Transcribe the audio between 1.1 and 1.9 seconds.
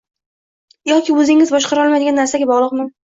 o’zingiz boshqara